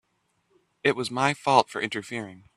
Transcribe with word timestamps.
It 0.83 0.95
was 0.95 1.11
my 1.11 1.35
fault 1.35 1.69
for 1.69 1.79
interfering. 1.79 2.45